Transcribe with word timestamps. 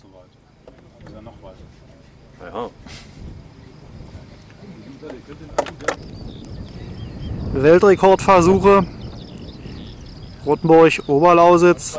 so 0.00 0.06
weit. 0.14 1.06
Ist 1.06 1.14
ja 1.14 1.20
noch 1.20 1.34
weiter. 1.42 1.58
Ja. 2.54 2.70
Weltrekordversuche. 7.52 8.86
Rottenburg, 10.46 11.02
Oberlausitz. 11.06 11.98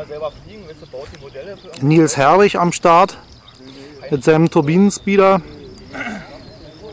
Nils 1.80 2.16
Herwig 2.16 2.56
am 2.56 2.72
Start 2.72 3.18
mit 4.10 4.24
seinem 4.24 4.50
Turbinenspeeder. 4.50 5.40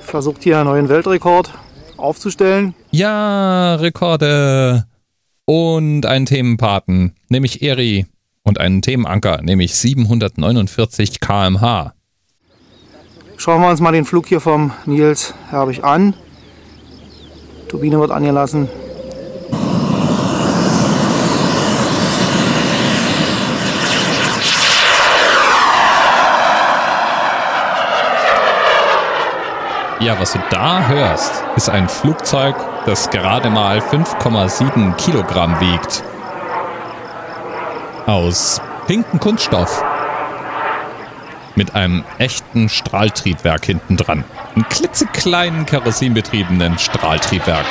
Versucht 0.02 0.44
hier 0.44 0.58
einen 0.58 0.70
neuen 0.70 0.90
Weltrekord 0.90 1.52
aufzustellen. 1.98 2.76
Ja, 2.92 3.76
Rekorde. 3.76 4.86
Und 5.46 6.06
einen 6.06 6.28
Themenpaten, 6.28 7.16
nämlich 7.30 7.64
Eri. 7.64 8.06
Und 8.44 8.60
einen 8.60 8.82
Themenanker, 8.82 9.42
nämlich 9.42 9.76
749 9.76 11.20
km/h. 11.20 11.94
Schauen 13.38 13.62
wir 13.62 13.70
uns 13.70 13.80
mal 13.80 13.92
den 13.92 14.06
Flug 14.06 14.28
hier 14.28 14.42
vom 14.42 14.72
Nils 14.86 15.34
Herbig 15.50 15.84
an. 15.84 16.14
Turbine 17.68 18.00
wird 18.00 18.12
angelassen. 18.12 18.68
Ja, 30.02 30.18
was 30.18 30.32
du 30.32 30.40
da 30.50 30.88
hörst, 30.88 31.44
ist 31.58 31.70
ein 31.70 31.90
Flugzeug, 31.90 32.56
das 32.86 33.10
gerade 33.10 33.50
mal 33.50 33.80
5,7 33.80 34.96
Kilogramm 34.96 35.60
wiegt. 35.60 36.04
Aus 38.10 38.60
pinkem 38.88 39.20
Kunststoff. 39.20 39.84
Mit 41.54 41.76
einem 41.76 42.04
echten 42.18 42.68
Strahltriebwerk 42.68 43.66
hinten 43.66 43.98
dran. 43.98 44.24
Ein 44.56 44.68
klitzekleinen 44.68 45.68
kerosinbetriebenen 45.68 46.80
Strahltriebwerk. 46.80 47.68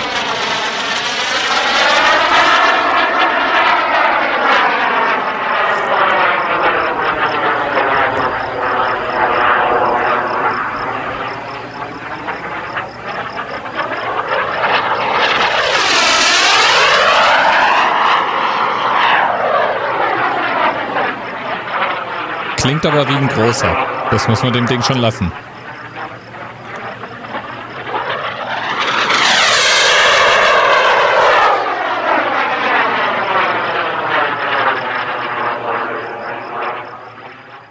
Klingt 22.68 22.84
aber 22.84 23.08
wie 23.08 23.14
ein 23.14 23.28
großer. 23.28 23.76
Das 24.10 24.28
muss 24.28 24.42
man 24.42 24.52
dem 24.52 24.66
Ding 24.66 24.82
schon 24.82 24.98
lassen. 24.98 25.32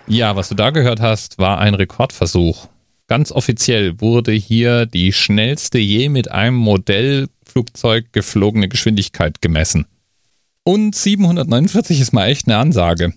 Ja, 0.08 0.36
was 0.36 0.50
du 0.50 0.56
da 0.56 0.72
gehört 0.72 1.00
hast, 1.00 1.38
war 1.38 1.60
ein 1.60 1.76
Rekordversuch. 1.76 2.68
Ganz 3.06 3.32
offiziell 3.32 4.02
wurde 4.02 4.32
hier 4.32 4.88
die 4.88 5.14
schnellste 5.14 5.78
je 5.78 6.10
mit 6.10 6.32
einem 6.32 6.56
Modellflugzeug 6.56 8.12
geflogene 8.14 8.68
Geschwindigkeit 8.68 9.44
gemessen. 9.44 9.86
Und 10.64 10.96
749 10.96 12.02
ist 12.02 12.14
mal 12.14 12.30
echt 12.30 12.48
eine 12.48 12.58
Ansage. 12.58 13.14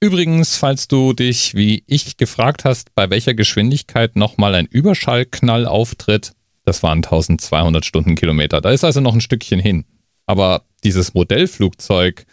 Übrigens, 0.00 0.56
falls 0.56 0.86
du 0.86 1.12
dich 1.12 1.54
wie 1.54 1.82
ich 1.86 2.16
gefragt 2.16 2.64
hast, 2.64 2.94
bei 2.94 3.10
welcher 3.10 3.34
Geschwindigkeit 3.34 4.14
nochmal 4.14 4.54
ein 4.54 4.66
Überschallknall 4.66 5.66
auftritt, 5.66 6.34
das 6.64 6.82
waren 6.82 6.98
1200 6.98 7.84
Stundenkilometer. 7.84 8.60
Da 8.60 8.70
ist 8.70 8.84
also 8.84 9.00
noch 9.00 9.14
ein 9.14 9.20
Stückchen 9.20 9.58
hin. 9.58 9.86
Aber 10.26 10.62
dieses 10.84 11.14
Modellflugzeug 11.14 12.26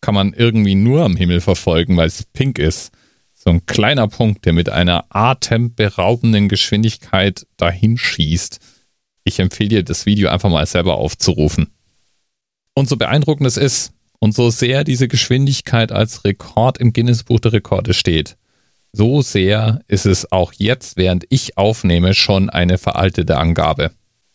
kann 0.00 0.14
man 0.14 0.32
irgendwie 0.32 0.76
nur 0.76 1.04
am 1.04 1.16
Himmel 1.16 1.40
verfolgen, 1.40 1.96
weil 1.96 2.06
es 2.06 2.22
pink 2.22 2.58
ist. 2.58 2.92
So 3.34 3.50
ein 3.50 3.66
kleiner 3.66 4.06
Punkt, 4.06 4.44
der 4.44 4.52
mit 4.52 4.68
einer 4.68 5.06
atemberaubenden 5.08 6.48
Geschwindigkeit 6.48 7.46
dahinschießt. 7.56 8.60
Ich 9.24 9.40
empfehle 9.40 9.68
dir, 9.68 9.82
das 9.82 10.06
Video 10.06 10.28
einfach 10.28 10.50
mal 10.50 10.66
selber 10.66 10.98
aufzurufen. 10.98 11.72
Und 12.74 12.88
so 12.88 12.96
beeindruckend 12.96 13.46
es 13.46 13.56
ist, 13.56 13.92
und 14.18 14.34
so 14.34 14.50
sehr 14.50 14.84
diese 14.84 15.08
Geschwindigkeit 15.08 15.92
als 15.92 16.24
Rekord 16.24 16.78
im 16.78 16.92
Guinness-Buch 16.92 17.40
der 17.40 17.52
Rekorde 17.52 17.94
steht, 17.94 18.36
so 18.92 19.22
sehr 19.22 19.80
ist 19.86 20.06
es 20.06 20.32
auch 20.32 20.52
jetzt, 20.56 20.96
während 20.96 21.24
ich 21.28 21.58
aufnehme, 21.58 22.14
schon 22.14 22.50
eine 22.50 22.78
veraltete 22.78 23.36
Angabe. 23.36 23.92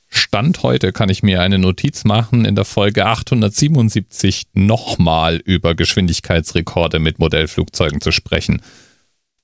Stand 0.07 0.61
heute 0.61 0.93
kann 0.93 1.09
ich 1.09 1.23
mir 1.23 1.41
eine 1.41 1.57
Notiz 1.57 2.03
machen, 2.03 2.45
in 2.45 2.55
der 2.55 2.65
Folge 2.65 3.07
877 3.07 4.43
nochmal 4.53 5.37
über 5.37 5.73
Geschwindigkeitsrekorde 5.73 6.99
mit 6.99 7.17
Modellflugzeugen 7.17 7.99
zu 7.99 8.11
sprechen. 8.11 8.61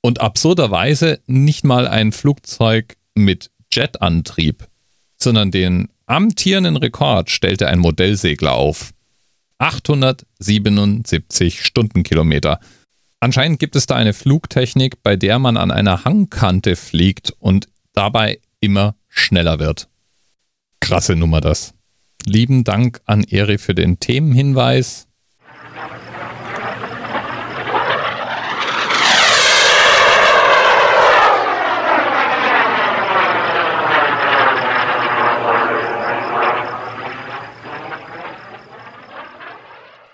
Und 0.02 0.22
absurderweise 0.22 1.20
nicht 1.26 1.66
mal 1.66 1.88
ein 1.88 2.12
Flugzeug 2.12 2.98
mit 3.16 3.50
Jetantrieb, 3.74 4.68
sondern 5.18 5.50
den 5.50 5.90
amtierenden 6.06 6.78
Rekord 6.78 7.32
stellte 7.32 7.68
ein 7.68 7.80
Modellsegler 7.80 8.54
auf. 8.54 8.92
877 9.60 11.64
Stundenkilometer. 11.64 12.60
Anscheinend 13.20 13.60
gibt 13.60 13.76
es 13.76 13.86
da 13.86 13.96
eine 13.96 14.14
Flugtechnik, 14.14 15.04
bei 15.04 15.18
der 15.18 15.40
man 15.40 15.58
an 15.58 15.72
einer 15.72 16.06
Hangkante 16.06 16.76
fliegt 16.76 17.34
und 17.40 17.68
dabei 17.94 18.40
immer 18.62 18.96
schneller 19.10 19.60
wird. 19.60 19.90
Krasse 20.80 21.18
Nummer 21.18 21.42
das. 21.42 21.74
Lieben 22.26 22.64
Dank 22.64 23.02
an 23.06 23.24
Eri 23.24 23.58
für 23.58 23.76
den 23.76 24.00
Themenhinweis. 24.00 25.09